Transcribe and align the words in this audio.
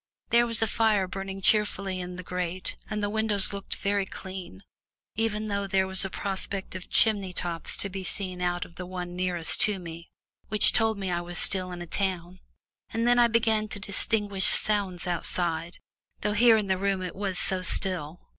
There 0.31 0.47
was 0.47 0.63
a 0.63 0.67
fire 0.67 1.07
burning 1.07 1.41
cheerfully 1.43 1.99
in 1.99 2.15
the 2.15 2.23
grate 2.23 2.75
and 2.89 3.03
the 3.03 3.09
windows 3.11 3.53
looked 3.53 3.75
very 3.75 4.07
clean, 4.07 4.63
even 5.15 5.47
though 5.47 5.67
there 5.67 5.85
was 5.85 6.03
a 6.03 6.09
prospect 6.09 6.73
of 6.73 6.89
chimney 6.89 7.33
tops 7.33 7.77
to 7.77 7.87
be 7.87 8.03
seen 8.03 8.41
out 8.41 8.65
of 8.65 8.77
the 8.77 8.87
one 8.87 9.15
nearest 9.15 9.61
to 9.61 9.77
me, 9.77 10.09
which 10.47 10.73
told 10.73 10.97
me 10.97 11.11
I 11.11 11.21
was 11.21 11.37
still 11.37 11.71
in 11.71 11.83
a 11.83 11.85
town. 11.85 12.39
And 12.89 13.05
then 13.05 13.19
I 13.19 13.27
began 13.27 13.67
to 13.67 13.79
distinguish 13.79 14.45
sounds 14.47 15.05
outside, 15.05 15.77
though 16.21 16.33
here 16.33 16.57
in 16.57 16.65
this 16.65 16.79
room 16.79 17.03
it 17.03 17.15
was 17.15 17.37
so 17.37 17.61
still. 17.61 18.21